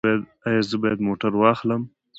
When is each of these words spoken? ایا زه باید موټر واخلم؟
ایا 0.47 0.61
زه 0.69 0.75
باید 0.81 0.99
موټر 1.07 1.31
واخلم؟ 1.37 1.81